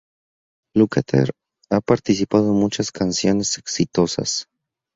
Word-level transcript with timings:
Lukather 0.75 1.29
ha 1.69 1.79
participado 1.79 2.47
en 2.47 2.55
muchas 2.59 2.91
canciones 2.91 3.59
exitosas. 3.59 4.47